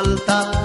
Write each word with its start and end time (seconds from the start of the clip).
falta 0.00 0.59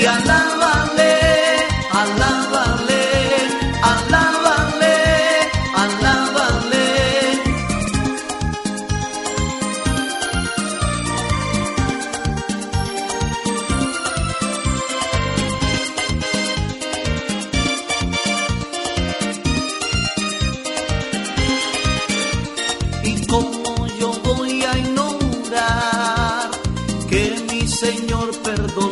y 0.00 0.06
alábale, 0.06 1.14
alábale, 1.92 3.02
alábale, 3.82 4.96
alábale. 5.84 6.86
Y 23.04 23.26
como 23.26 23.86
yo 23.98 24.12
voy 24.24 24.62
a 24.64 24.78
ignorar 24.78 26.50
que 27.10 27.22
mi 27.50 27.66
Señor 27.68 28.30
perdona 28.42 28.89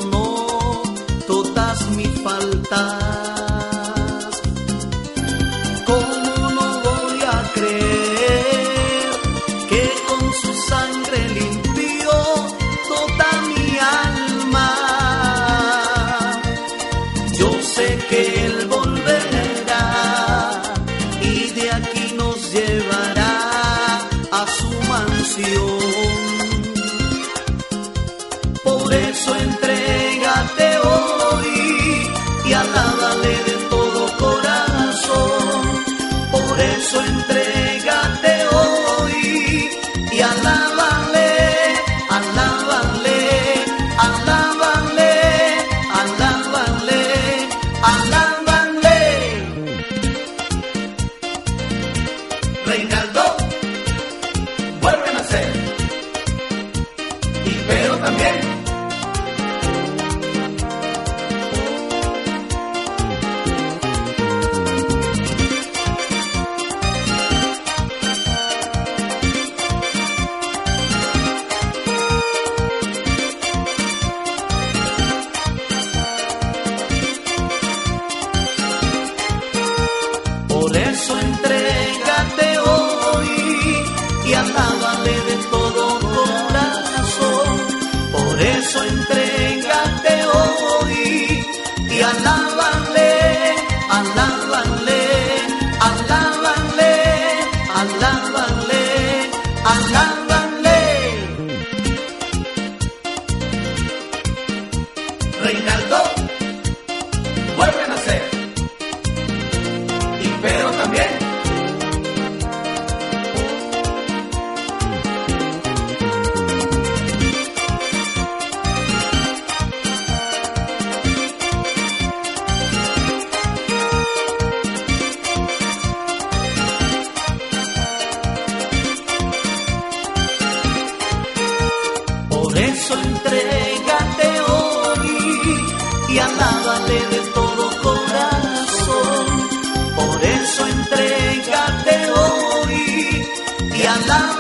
la. 144.07 144.38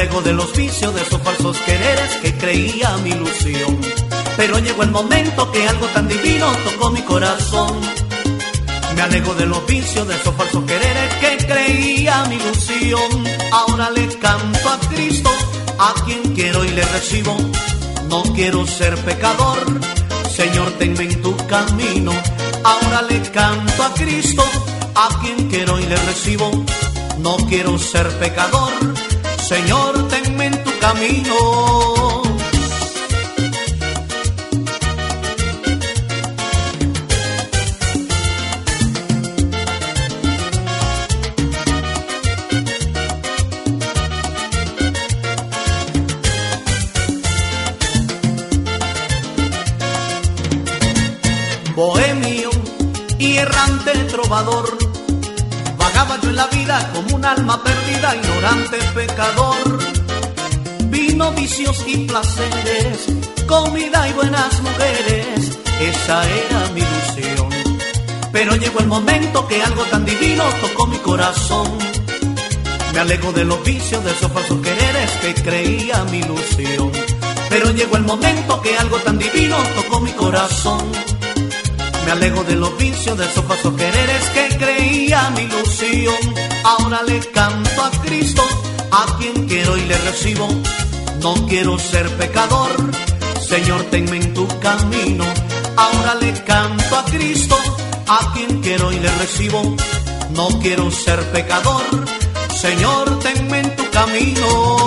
Me 0.00 0.06
alego 0.06 0.22
del 0.22 0.40
oficio 0.40 0.90
de 0.92 1.02
esos 1.02 1.20
falsos 1.20 1.58
quereres 1.58 2.16
que 2.22 2.34
creía 2.34 2.96
mi 3.04 3.10
ilusión. 3.10 3.78
Pero 4.34 4.58
llegó 4.58 4.82
el 4.82 4.90
momento 4.90 5.52
que 5.52 5.68
algo 5.68 5.86
tan 5.88 6.08
divino 6.08 6.46
tocó 6.64 6.88
mi 6.88 7.02
corazón. 7.02 7.78
Me 8.96 9.02
alego 9.02 9.34
del 9.34 9.52
oficio 9.52 10.06
de 10.06 10.14
esos 10.16 10.34
falsos 10.34 10.64
quereres 10.64 11.14
que 11.16 11.46
creía 11.46 12.24
mi 12.30 12.36
ilusión. 12.36 13.24
Ahora 13.52 13.90
le 13.90 14.08
canto 14.18 14.70
a 14.70 14.80
Cristo, 14.88 15.30
a 15.78 15.92
quien 16.06 16.34
quiero 16.34 16.64
y 16.64 16.70
le 16.70 16.82
recibo. 16.82 17.36
No 18.08 18.22
quiero 18.22 18.66
ser 18.66 18.96
pecador, 19.04 19.80
Señor, 20.34 20.70
tenme 20.78 21.04
en 21.04 21.20
tu 21.20 21.36
camino. 21.46 22.12
Ahora 22.64 23.02
le 23.02 23.20
canto 23.30 23.82
a 23.82 23.92
Cristo, 23.92 24.44
a 24.94 25.20
quien 25.20 25.50
quiero 25.50 25.78
y 25.78 25.84
le 25.84 25.96
recibo. 25.96 26.50
No 27.18 27.36
quiero 27.50 27.78
ser 27.78 28.08
pecador. 28.18 28.99
Señor, 29.50 30.06
tenme 30.06 30.46
en 30.46 30.62
tu 30.62 30.70
camino. 30.78 31.34
Bohemio 51.74 52.50
y 53.18 53.38
errante 53.38 53.94
trovador 54.04 54.89
la 56.40 56.46
vida 56.46 56.90
como 56.94 57.16
un 57.16 57.24
alma 57.24 57.62
perdida, 57.62 58.16
ignorante 58.16 58.78
pecador. 58.94 59.78
Vino, 60.84 61.32
vicios 61.32 61.84
y 61.86 62.06
placeres, 62.06 62.96
comida 63.46 64.08
y 64.08 64.12
buenas 64.14 64.62
mujeres, 64.62 65.58
esa 65.80 66.18
era 66.24 66.60
mi 66.74 66.80
ilusión. 66.80 67.50
Pero 68.32 68.56
llegó 68.56 68.78
el 68.80 68.86
momento 68.86 69.46
que 69.48 69.62
algo 69.62 69.82
tan 69.92 70.06
divino 70.06 70.44
tocó 70.62 70.86
mi 70.86 70.96
corazón. 70.98 71.68
Me 72.94 73.00
alego 73.00 73.32
de 73.32 73.44
los 73.44 73.62
vicios, 73.62 74.02
de 74.02 74.10
esos 74.10 74.32
falsos 74.32 74.62
quereres 74.62 75.10
que 75.20 75.34
creía 75.42 76.04
mi 76.04 76.20
ilusión. 76.20 76.90
Pero 77.50 77.70
llegó 77.72 77.96
el 77.98 78.04
momento 78.04 78.62
que 78.62 78.78
algo 78.78 78.96
tan 78.98 79.18
divino 79.18 79.56
tocó 79.76 80.00
mi 80.00 80.12
corazón. 80.12 80.80
Me 82.10 82.16
alego 82.16 82.42
de 82.42 82.56
los 82.56 82.76
vicios, 82.76 83.16
de 83.16 83.24
esos 83.24 83.44
falsos 83.44 83.72
quereres 83.74 84.24
que 84.34 84.56
creía 84.56 85.30
mi 85.30 85.42
ilusión. 85.42 86.16
Ahora 86.64 87.04
le 87.04 87.20
canto 87.20 87.84
a 87.84 87.90
Cristo, 88.02 88.42
a 88.90 89.16
quien 89.16 89.46
quiero 89.46 89.76
y 89.76 89.82
le 89.82 89.96
recibo. 89.96 90.48
No 91.22 91.34
quiero 91.46 91.78
ser 91.78 92.08
pecador, 92.16 92.68
Señor, 93.48 93.84
tenme 93.92 94.16
en 94.16 94.34
tu 94.34 94.48
camino. 94.58 95.24
Ahora 95.76 96.16
le 96.16 96.32
canto 96.42 96.98
a 96.98 97.04
Cristo, 97.04 97.56
a 98.08 98.32
quien 98.34 98.60
quiero 98.60 98.90
y 98.90 98.98
le 98.98 99.18
recibo. 99.18 99.76
No 100.30 100.48
quiero 100.58 100.90
ser 100.90 101.20
pecador, 101.30 101.84
Señor, 102.60 103.20
tenme 103.20 103.60
en 103.60 103.76
tu 103.76 103.88
camino. 103.90 104.79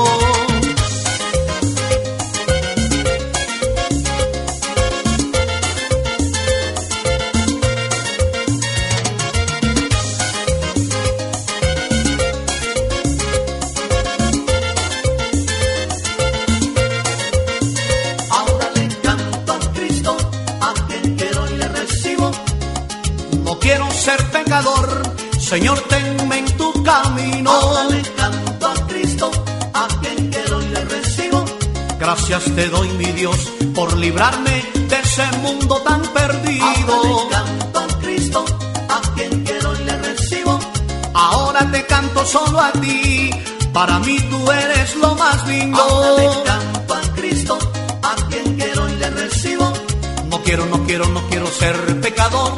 Señor, 25.54 25.80
tenme 25.82 26.40
en 26.40 26.46
tu 26.58 26.74
camino. 26.82 27.52
Ahora 27.52 27.84
le 27.84 28.02
canto 28.14 28.68
a 28.68 28.74
Cristo, 28.88 29.30
a 29.76 29.88
quien 30.02 30.32
quiero 30.32 30.60
y 30.64 30.68
le 30.70 30.84
recibo. 30.86 31.46
Gracias 32.00 32.44
te 32.56 32.70
doy, 32.70 32.88
mi 32.98 33.12
Dios, 33.12 33.38
por 33.76 33.96
librarme 33.96 34.66
de 34.90 35.00
ese 35.00 35.28
mundo 35.44 35.76
tan 35.88 36.02
perdido. 36.12 36.66
Ahora 36.66 37.04
le 37.04 37.30
canto 37.30 37.80
a 37.80 38.00
Cristo, 38.00 38.46
a 38.90 39.02
quien 39.14 39.44
quiero 39.44 39.76
y 39.80 39.84
le 39.84 39.98
recibo. 40.00 40.60
Ahora 41.14 41.72
te 41.72 41.86
canto 41.86 42.26
solo 42.26 42.60
a 42.60 42.72
ti, 42.72 43.30
para 43.72 44.00
mí 44.00 44.18
tú 44.32 44.52
eres 44.52 44.96
lo 44.96 45.14
más 45.14 45.48
lindo. 45.48 45.80
Ahora 45.80 46.18
le 46.18 46.44
canto 46.46 46.94
a 46.96 47.02
Cristo, 47.16 47.60
a 48.02 48.16
quien 48.28 48.56
quiero 48.58 48.90
y 48.90 48.96
le 48.96 49.10
recibo. 49.12 49.72
No 50.32 50.42
quiero, 50.42 50.66
no 50.66 50.84
quiero, 50.88 51.06
no 51.10 51.22
quiero 51.30 51.46
ser 51.46 52.02
pecador. 52.02 52.54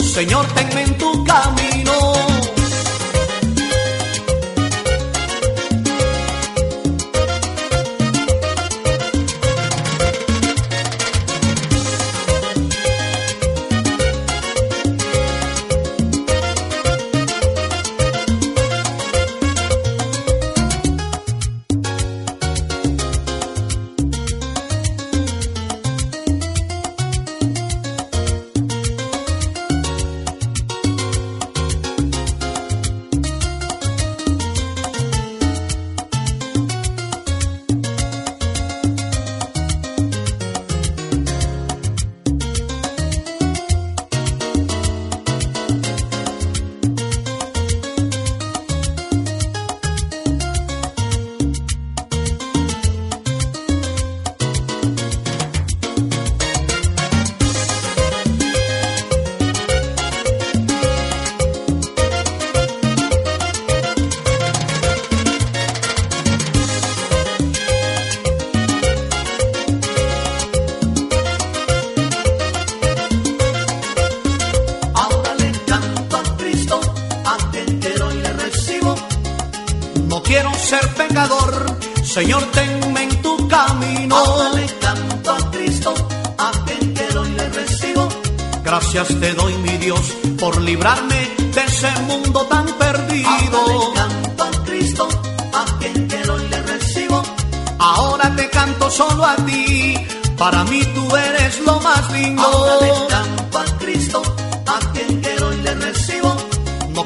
Señor, 0.00 0.44
tenme 0.48 0.82
en 0.82 0.98
tu 0.98 1.24
camino. 1.24 1.79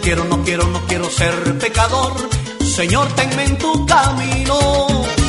Quiero, 0.05 0.25
no 0.25 0.45
quiero, 0.45 0.67
no 0.69 0.81
quiero 0.87 1.09
ser 1.09 1.59
pecador. 1.59 2.13
Señor, 2.61 3.09
tenme 3.15 3.45
en 3.45 3.59
tu 3.59 3.87
camino. 3.87 5.24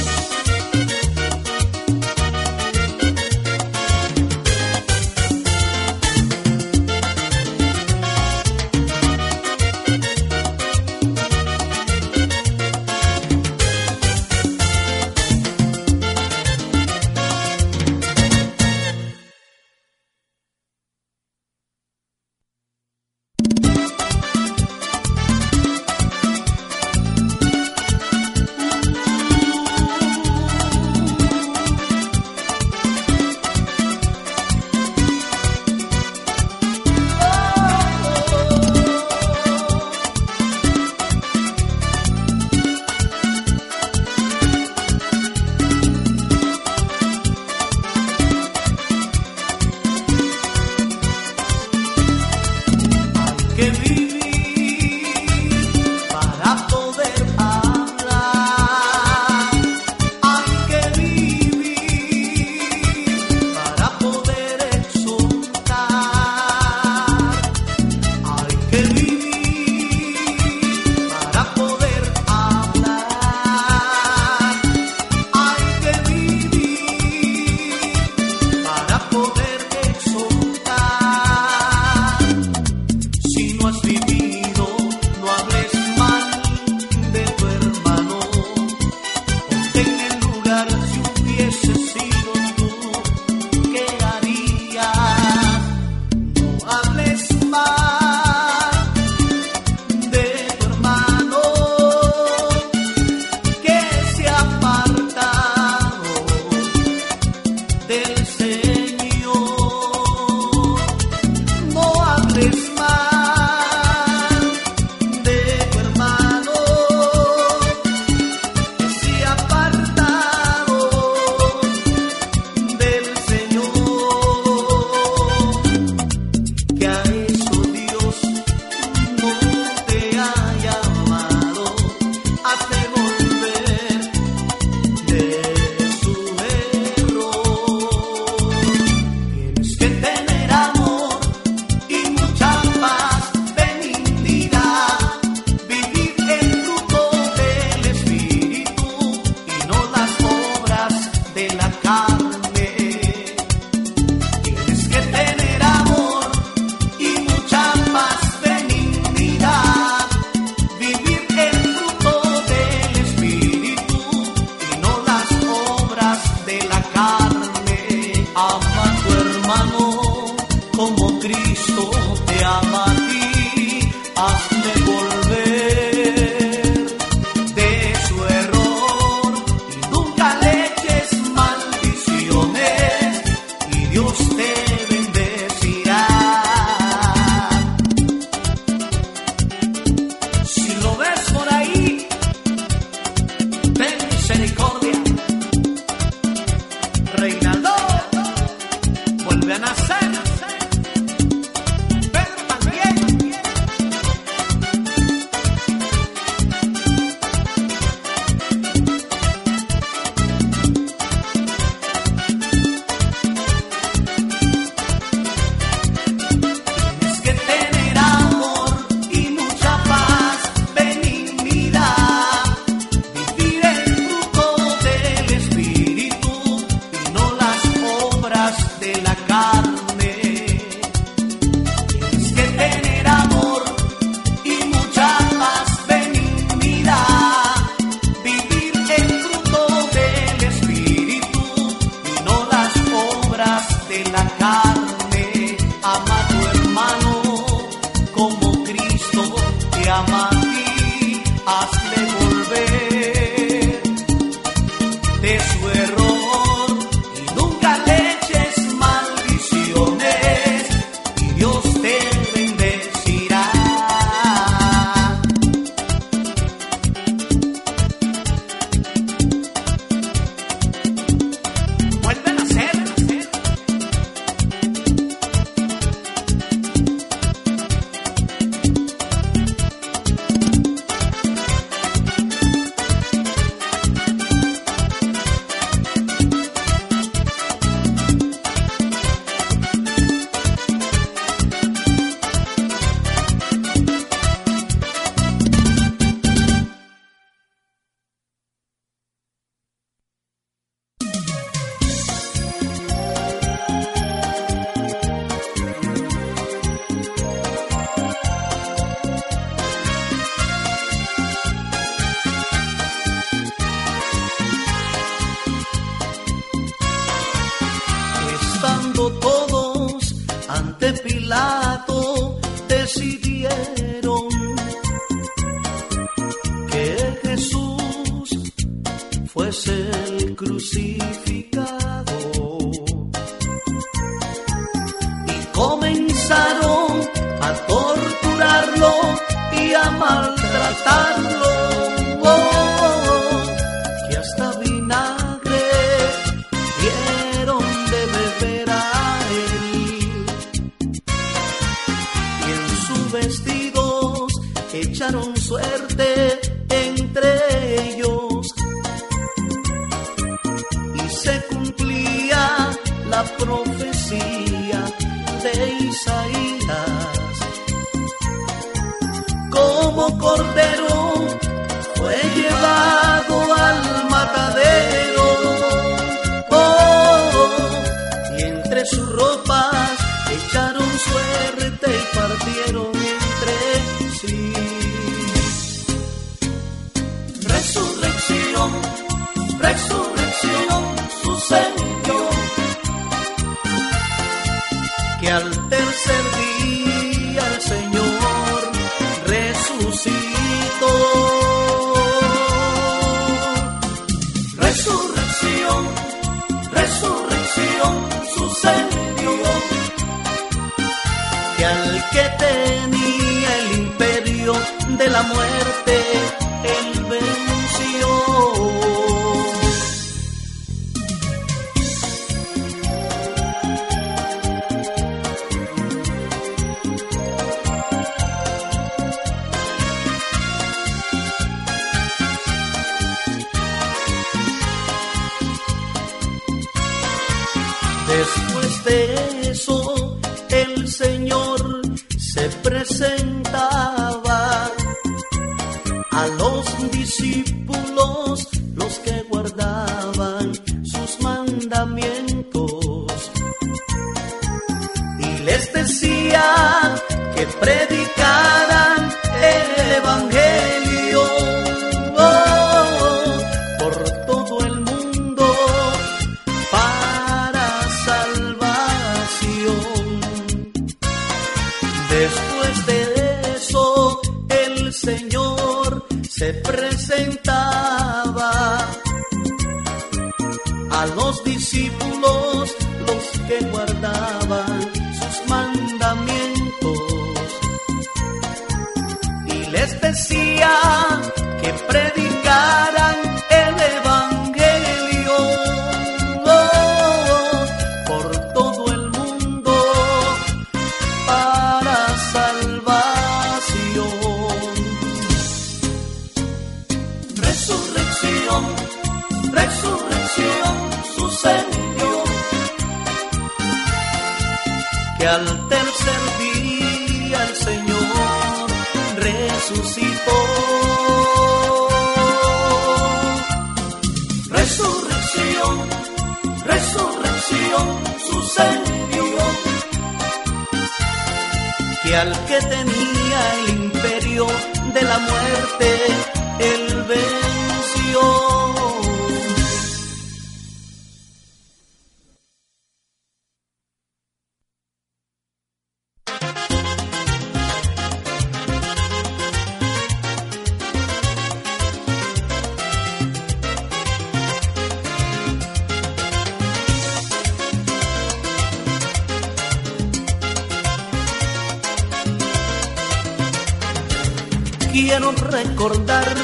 Quiero 565.18 565.32
recordar 565.32 566.36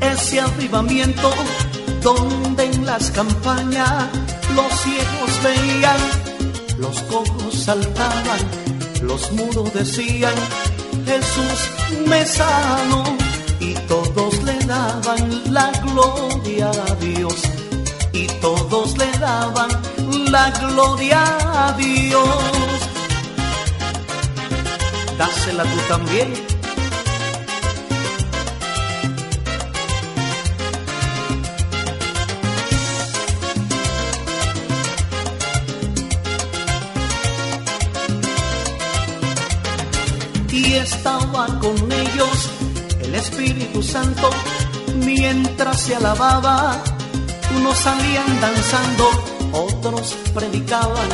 ese 0.00 0.38
avivamiento 0.38 1.32
donde 2.00 2.66
en 2.66 2.86
las 2.86 3.10
campañas 3.10 4.06
los 4.54 4.72
ciegos 4.82 5.42
veían, 5.42 5.96
los 6.78 7.02
cojos 7.10 7.52
saltaban, 7.52 8.38
los 9.02 9.32
muros 9.32 9.74
decían, 9.74 10.32
Jesús 11.06 12.06
me 12.06 12.24
sanó 12.24 13.02
y 13.58 13.74
todos 13.88 14.44
le 14.44 14.56
daban 14.60 15.52
la 15.52 15.72
gloria 15.82 16.70
a 16.70 16.94
Dios 17.00 17.34
y 18.12 18.28
todos 18.40 18.96
le 18.96 19.10
daban 19.18 19.70
la 20.30 20.50
gloria 20.52 21.20
a 21.66 21.72
Dios. 21.72 22.28
Dásela 25.18 25.64
tú 25.64 25.78
también. 25.88 26.47
Espíritu 43.28 43.82
Santo 43.82 44.30
mientras 45.04 45.82
se 45.82 45.94
alababa. 45.94 46.82
Unos 47.56 47.78
salían 47.78 48.40
danzando, 48.40 49.08
otros 49.52 50.16
predicaban. 50.34 51.08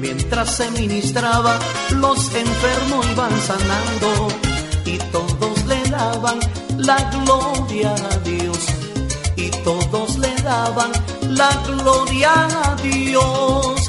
Mientras 0.00 0.56
se 0.56 0.70
ministraba, 0.70 1.58
los 1.90 2.34
enfermos 2.34 3.06
iban 3.12 3.40
sanando 3.40 4.28
y 4.84 4.98
todos 5.12 5.64
le 5.66 5.80
daban 5.90 6.38
la 6.78 6.98
gloria 7.10 7.94
a 7.94 8.16
Dios. 8.18 8.58
Y 9.36 9.50
todos 9.62 10.18
le 10.18 10.34
daban 10.42 10.90
la 11.28 11.50
gloria 11.66 12.32
a 12.64 12.76
Dios. 12.76 13.81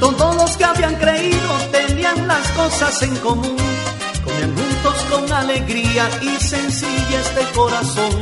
Todos 0.00 0.36
los 0.36 0.56
que 0.56 0.64
habían 0.64 0.94
creído 0.96 1.54
tenían 1.72 2.28
las 2.28 2.48
cosas 2.50 3.02
en 3.02 3.16
común, 3.16 3.56
comían 4.24 4.54
juntos 4.56 4.94
con 5.10 5.32
alegría 5.32 6.08
y 6.22 6.40
sencillez 6.40 7.34
de 7.34 7.44
corazón, 7.54 8.12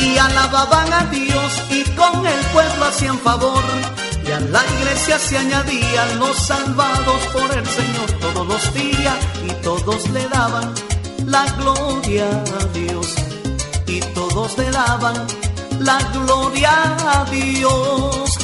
y 0.00 0.18
alababan 0.18 0.92
a 0.92 1.04
Dios 1.06 1.62
y 1.70 1.82
con 1.90 2.26
el 2.26 2.40
pueblo 2.52 2.84
hacían 2.86 3.18
favor, 3.20 3.62
y 4.26 4.32
a 4.32 4.40
la 4.40 4.62
iglesia 4.78 5.18
se 5.18 5.38
añadían 5.38 6.18
los 6.18 6.36
salvados 6.36 7.26
por 7.32 7.56
el 7.56 7.66
Señor. 7.66 8.10
Todos 8.20 8.46
los 8.46 8.74
días, 8.74 9.14
y 9.46 9.52
todos 9.62 10.08
le 10.10 10.26
daban 10.28 10.74
la 11.26 11.44
gloria 11.52 12.26
a 12.28 12.64
Dios, 12.72 13.14
y 13.86 14.00
todos 14.00 14.58
le 14.58 14.70
daban 14.70 15.26
la 15.80 15.98
gloria 16.12 16.72
a 17.12 17.24
Dios. 17.30 18.38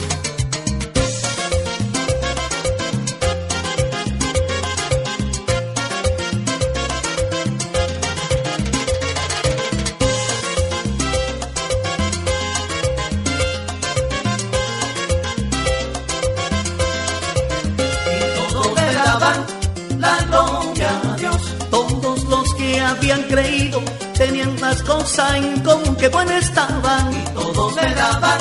Más 25.17 25.33
cosas 25.33 25.35
en 25.37 25.61
común 25.61 25.97
que 25.97 26.09
buenas 26.09 26.45
estaban. 26.45 27.13
Y 27.13 27.25
todos 27.35 27.77
le 27.77 27.95
daban 27.95 28.39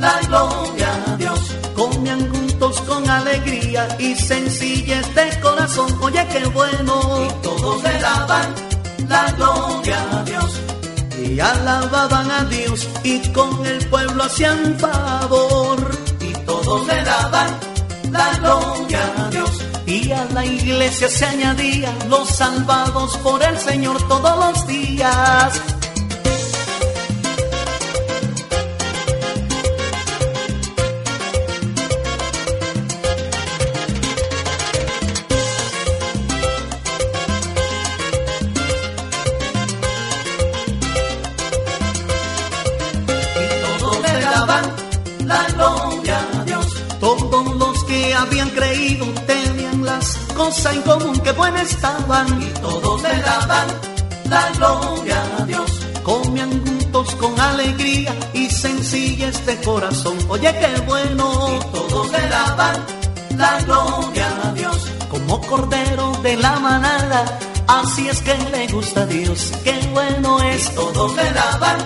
la 0.00 0.20
gloria 0.26 0.88
a 1.06 1.16
Dios. 1.16 1.40
Comían 1.74 2.32
juntos 2.32 2.80
con 2.82 3.08
alegría 3.08 3.88
y 3.98 4.14
sencillez 4.14 5.14
de 5.14 5.40
corazón. 5.40 5.86
Oye, 6.00 6.26
qué 6.32 6.44
bueno. 6.46 7.26
Y 7.26 7.42
todos 7.42 7.82
le 7.82 7.98
daban 8.00 8.54
la 9.08 9.32
gloria 9.32 9.98
a 10.12 10.22
Dios. 10.24 10.60
Y 11.22 11.40
alababan 11.40 12.30
a 12.30 12.44
Dios 12.44 12.88
y 13.02 13.18
con 13.32 13.64
el 13.66 13.86
pueblo 13.88 14.24
hacían 14.24 14.78
favor. 14.78 15.78
Y 16.20 16.32
todos 16.44 16.64
todos 16.64 16.86
le 16.86 17.02
daban 17.04 17.50
la 18.10 18.38
gloria 18.38 19.00
a 19.18 19.30
Dios. 19.30 19.50
Y 19.86 20.12
a 20.12 20.24
la 20.32 20.44
iglesia 20.44 21.08
se 21.08 21.24
añadían 21.26 21.94
los 22.08 22.28
salvados 22.28 23.16
por 23.18 23.42
el 23.42 23.58
Señor 23.58 23.96
todos 24.08 24.36
los 24.38 24.66
días. 24.66 25.60
Las 50.44 50.56
cosas 50.56 50.74
en 50.74 50.82
común 50.82 51.18
que 51.20 51.32
buenas 51.32 51.70
estaban 51.70 52.42
y 52.42 52.46
todos 52.60 53.02
le 53.02 53.16
daban 53.22 53.66
la 54.28 54.50
gloria 54.50 55.22
a 55.38 55.44
Dios. 55.46 55.70
Comían 56.02 56.50
juntos 56.64 57.14
con 57.14 57.38
alegría 57.40 58.14
y 58.34 58.50
sencillez 58.50 59.46
de 59.46 59.56
corazón. 59.62 60.18
Oye, 60.28 60.52
qué 60.58 60.80
bueno. 60.82 61.24
Y 61.50 61.72
todos 61.72 62.10
le 62.10 62.28
daban 62.28 62.76
la 63.36 63.60
gloria 63.62 64.26
a 64.44 64.52
Dios. 64.52 64.90
Como 65.10 65.40
cordero 65.40 66.12
de 66.22 66.36
la 66.36 66.58
manada, 66.60 67.24
así 67.66 68.08
es 68.08 68.20
que 68.20 68.36
le 68.52 68.66
gusta 68.68 69.02
a 69.02 69.06
Dios. 69.06 69.52
Qué 69.64 69.78
bueno 69.92 70.42
es. 70.42 70.70
Y 70.70 70.74
todos 70.74 71.16
le 71.16 71.32
daban 71.32 71.78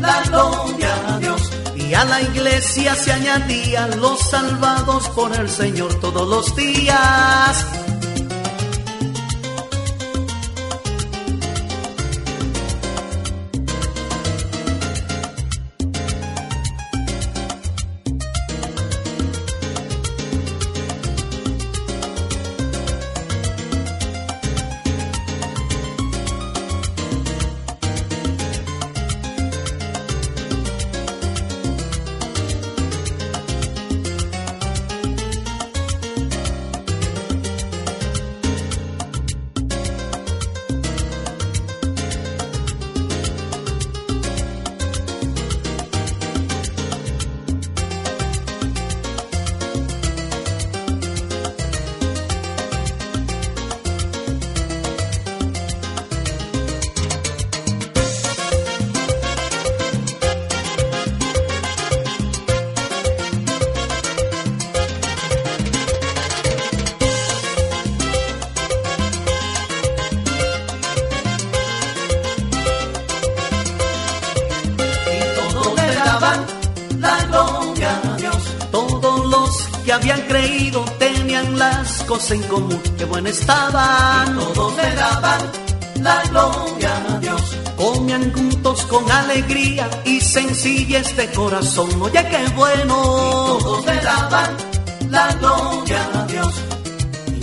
la 0.00 0.20
gloria 0.28 0.94
a 1.08 1.18
Dios 1.18 1.50
y 1.74 1.94
a 1.94 2.04
la 2.04 2.20
iglesia 2.20 2.94
se 2.94 3.12
añadían 3.12 4.00
los 4.00 4.20
salvados 4.20 5.08
por 5.10 5.34
el 5.34 5.48
Señor 5.48 5.94
todos 6.00 6.28
los 6.28 6.56
días. 6.56 7.83
En 82.34 82.42
común, 82.42 82.82
qué 82.98 83.04
bueno 83.04 83.28
estaban. 83.28 84.36
todos 84.54 84.76
le 84.76 84.94
daban 84.94 85.40
la 86.00 86.22
gloria 86.28 86.92
a 87.08 87.18
Dios. 87.18 87.42
Comían 87.76 88.32
juntos 88.32 88.82
con 88.86 89.10
alegría 89.10 89.88
y 90.04 90.20
sencillez 90.20 91.16
de 91.16 91.30
corazón. 91.32 91.88
Oye, 92.02 92.26
qué 92.28 92.46
bueno. 92.56 92.94
todos 93.60 93.86
le 93.86 93.96
daban 94.00 94.50
la 95.10 95.32
gloria 95.34 96.10
a 96.14 96.26
Dios. 96.26 96.54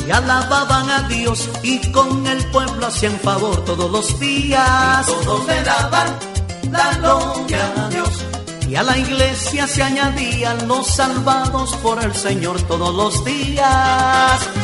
Y 0.08 0.12
alababan 0.12 0.89
a 0.89 1.08
Dios 1.08 1.49
y 1.63 1.91
con 1.91 2.25
el 2.27 2.43
pueblo 2.47 2.88
hacían 2.88 3.17
favor 3.19 3.63
todos 3.65 3.89
los 3.91 4.19
días. 4.19 5.06
todos 5.06 5.45
le 5.47 5.63
daban 5.63 6.08
la 6.71 6.93
gloria 6.97 7.73
a 7.77 7.89
Dios. 7.89 8.10
Y 8.67 8.75
a 8.75 8.84
la 8.84 8.97
iglesia 8.97 9.67
se 9.67 9.84
añadían 9.84 10.67
los 10.67 10.88
salvados 10.88 11.75
por 11.77 12.01
el 12.04 12.15
Señor 12.15 12.62
todos 12.63 12.93
los 12.95 13.25
días. 13.25 14.61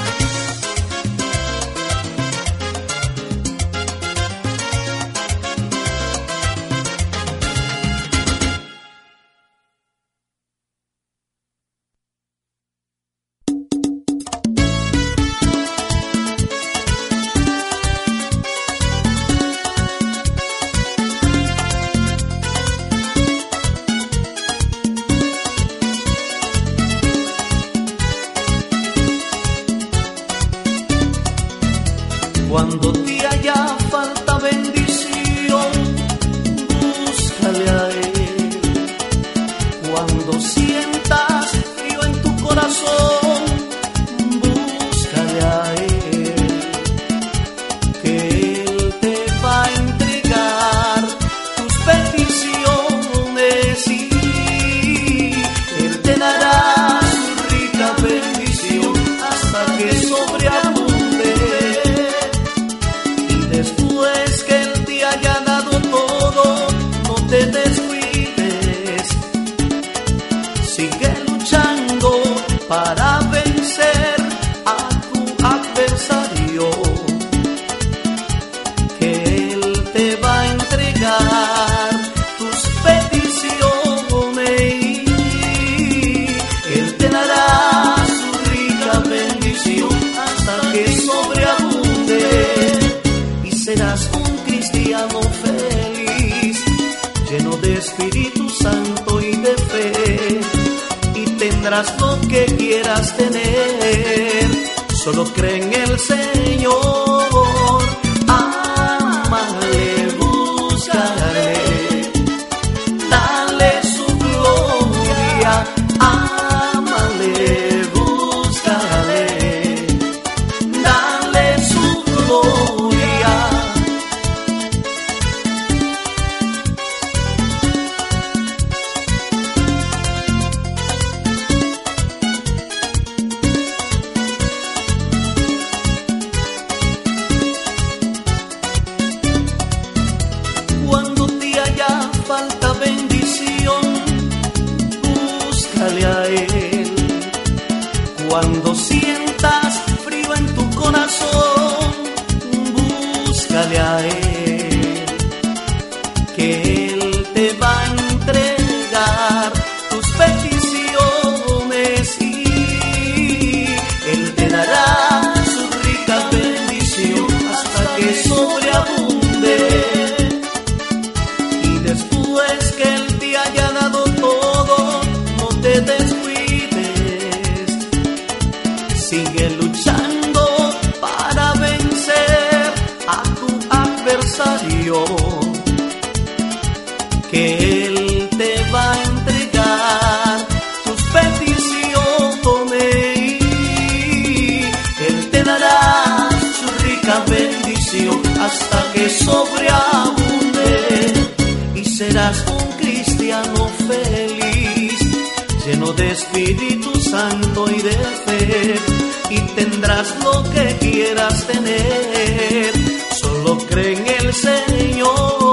lo 210.24 210.44
que 210.52 210.78
quieras 210.80 211.48
tener. 211.48 212.72
Solo 213.20 213.58
cree 213.68 213.94
en 213.94 214.08
el 214.08 214.34
Señor. 214.34 215.47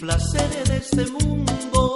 placeres 0.00 0.68
de 0.68 0.76
este 0.78 1.06
mundo. 1.12 1.89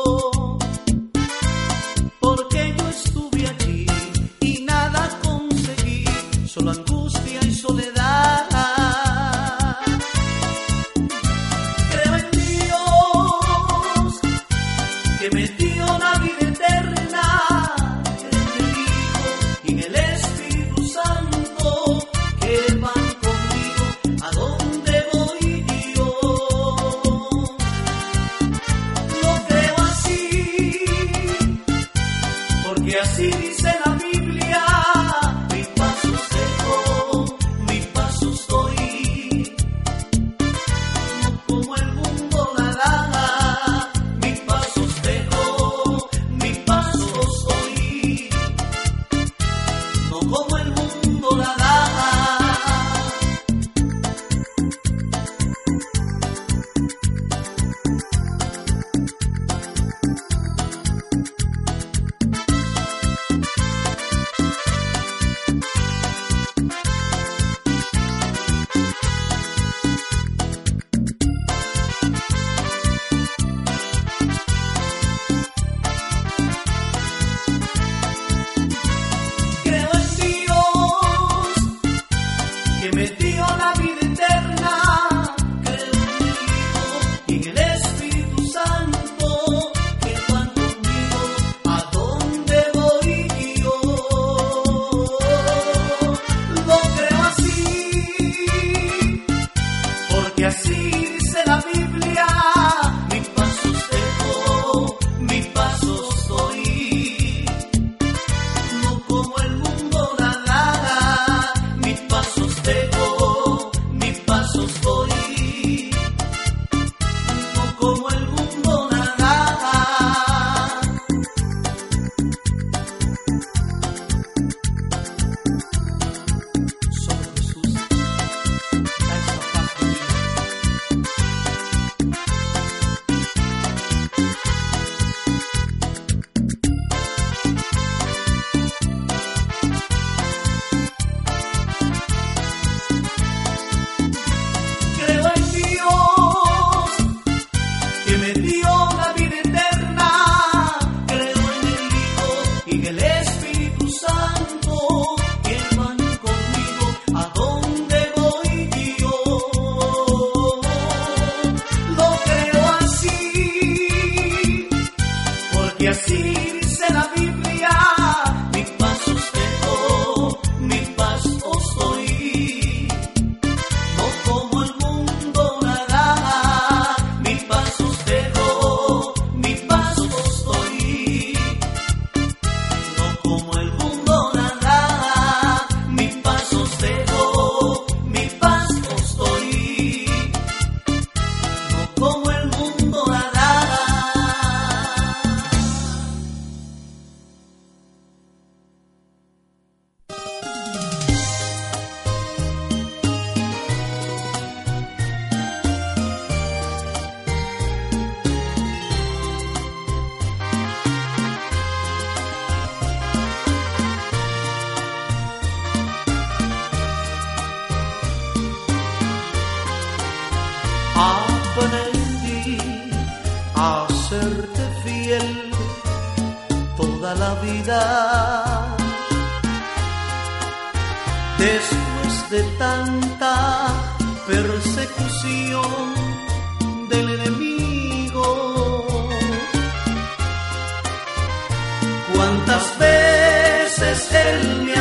el 244.34 244.73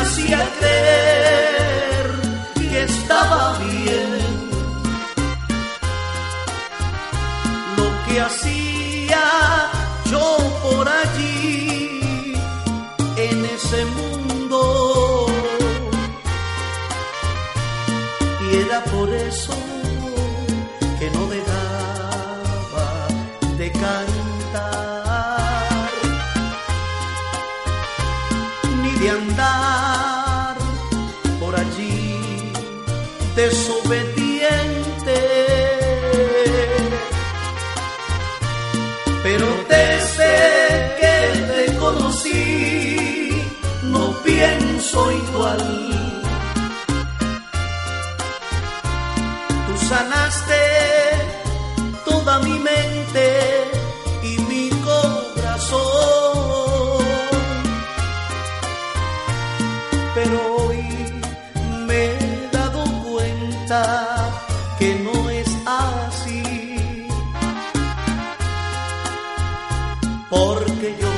porque 70.34 70.88
yo 71.00 71.12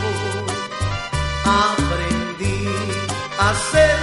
aprendí 1.45 2.69
a 3.39 3.55
ser 3.71 3.96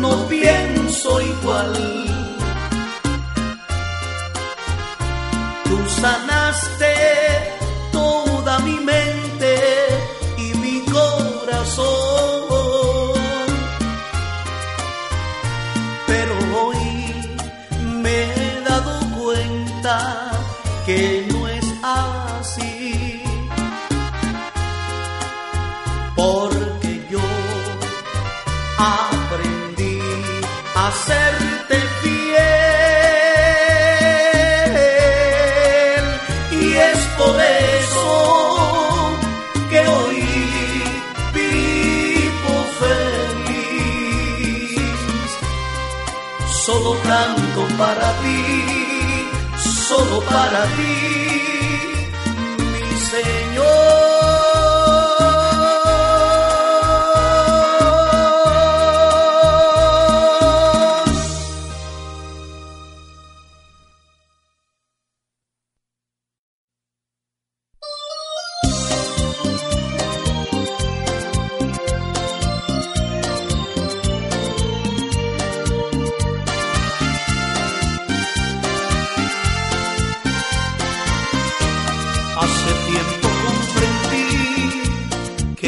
no 0.00 0.26
pienso 0.28 1.20
igual. 1.20 1.72
Tú 5.64 5.76
sanaste 6.00 6.94
toda 7.92 8.58
mi 8.60 8.78
mente 8.80 9.52
y 10.38 10.54
mi 10.54 10.84
corazón. 10.86 11.88
Pero 16.06 16.34
hoy 16.60 16.78
me 18.02 18.24
he 18.24 18.60
dado 18.68 19.00
cuenta 19.18 20.30
que 20.86 21.19
hacerte 30.90 31.76
fiel. 32.02 32.40
Y 36.60 36.62
es 36.90 37.00
por 37.18 37.36
eso 37.80 38.06
que 39.70 39.80
hoy 39.94 40.20
vivo 41.38 42.54
feliz. 42.82 43.70
Solo 46.66 46.92
canto 47.02 47.60
para 47.78 48.08
ti, 48.22 48.42
solo 49.88 50.16
para 50.22 50.62
ti. 50.76 50.99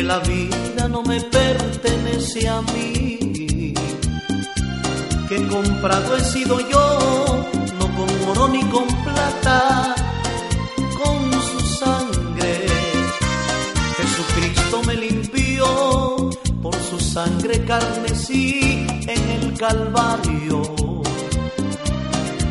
La 0.03 0.19
vida 0.21 0.89
no 0.89 1.03
me 1.03 1.21
pertenece 1.21 2.49
a 2.49 2.61
mí, 2.63 3.75
que 5.29 5.47
comprado 5.49 6.17
he 6.17 6.21
sido 6.21 6.59
yo, 6.69 7.47
no 7.79 7.87
con 7.97 8.31
oro 8.31 8.49
ni 8.49 8.63
con 8.65 8.87
plata, 9.05 9.95
con 10.99 11.33
su 11.51 11.61
sangre. 11.79 12.67
Jesucristo 13.97 14.83
me 14.87 14.95
limpió 14.95 16.31
por 16.63 16.75
su 16.75 16.99
sangre 16.99 17.65
carmesí 17.65 18.87
en 19.07 19.31
el 19.31 19.55
Calvario. 19.59 20.63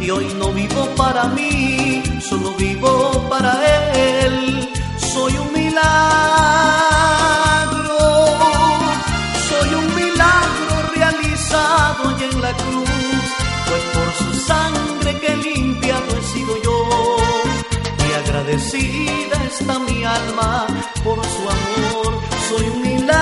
Y 0.02 0.10
hoy 0.10 0.28
no 0.40 0.52
vivo 0.52 0.88
para 0.96 1.26
mí, 1.30 2.02
solo 2.22 2.52
vivo 2.58 3.26
para 3.30 3.52
Él. 3.94 4.70
Soy 4.98 5.34
un 5.34 5.54
milagro, 5.54 6.91
cruz, 12.54 13.24
pues 13.68 13.84
por 13.94 14.14
su 14.14 14.34
sangre 14.46 15.20
que 15.20 15.36
limpiado 15.38 16.18
he 16.18 16.24
sido 16.34 16.62
yo. 16.64 16.78
Y 18.08 18.14
agradecida 18.14 19.44
está 19.46 19.80
mi 19.80 20.04
alma 20.04 20.68
por 21.04 21.20
su 21.26 21.42
amor, 21.58 22.20
soy 22.50 22.66
un 22.74 22.82
milagro, 22.82 23.18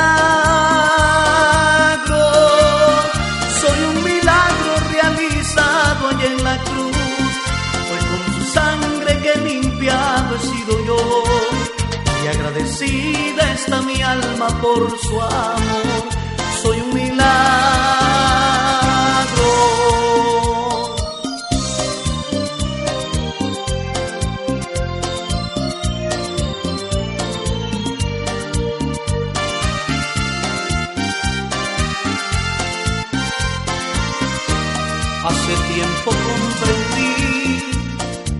soy 3.61 3.79
un 3.91 4.03
milagro 4.03 4.71
realizado 4.91 6.07
allá 6.09 6.25
en 6.25 6.43
la 6.43 6.57
cruz, 6.57 7.31
pues 7.89 8.01
con 8.09 8.21
su 8.35 8.43
sangre 8.51 9.11
que 9.23 9.33
limpiado 9.39 10.35
he 10.35 10.39
sido 10.39 10.85
yo 10.85 10.99
y 12.23 12.27
agradecida 12.27 13.53
está 13.53 13.81
mi 13.81 14.01
alma 14.01 14.47
por 14.61 14.97
su 14.99 15.21
amor. 15.21 16.18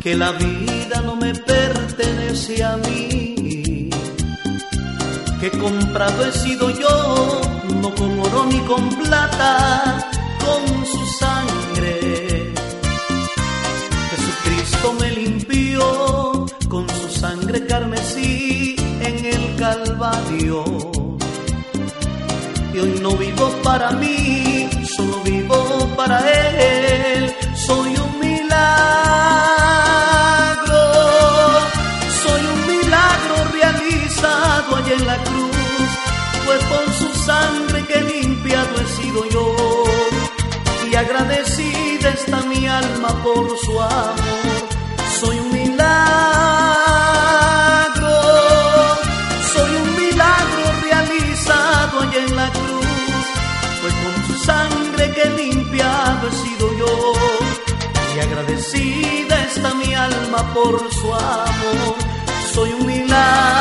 Que 0.10 0.16
la 0.16 0.32
vida 0.32 1.04
no 1.06 1.16
me 1.16 1.36
pertenece 1.36 2.64
a 2.64 2.78
mí, 2.78 3.92
que 5.40 5.52
comprado 5.52 6.26
he 6.26 6.32
sido 6.32 6.72
yo, 6.72 7.42
no 7.80 7.94
con 7.94 8.20
oro 8.20 8.46
ni 8.52 8.60
con 8.62 8.90
plata, 8.90 10.10
con 10.44 10.62
su 10.94 11.06
sangre. 11.24 12.54
Jesucristo 14.10 14.94
me 15.00 15.12
limpió 15.12 16.48
con 16.68 16.90
su 16.90 17.10
sangre 17.10 17.68
carmesí 17.68 18.78
en 19.10 19.26
el 19.26 19.56
Calvario. 19.58 20.64
Y 22.74 22.80
hoy 22.80 23.00
no 23.00 23.12
vivo 23.16 23.48
para 23.62 23.92
mí, 23.92 24.68
solo 24.96 25.22
vivo 25.24 25.88
para 25.96 26.18
Él. 26.32 27.32
Soy 27.54 27.90
un 27.96 28.09
por 43.24 43.58
su 43.58 43.80
amor. 43.80 44.70
Soy 45.20 45.38
un 45.40 45.52
milagro, 45.52 45.88
soy 49.54 49.72
un 49.84 49.96
milagro 49.96 50.66
realizado 50.84 52.00
allá 52.02 52.20
en 52.28 52.36
la 52.36 52.50
cruz, 52.50 53.26
pues 53.82 53.94
con 54.02 54.16
su 54.28 54.36
sangre 54.46 55.12
que 55.14 55.26
limpiado 55.42 56.28
he 56.28 56.32
sido 56.32 56.66
yo. 56.78 57.14
Y 58.16 58.20
agradecida 58.20 59.44
está 59.46 59.74
mi 59.76 59.94
alma 59.94 60.54
por 60.54 60.74
su 60.94 61.14
amor, 61.14 61.96
soy 62.54 62.72
un 62.72 62.86
milagro. 62.86 63.59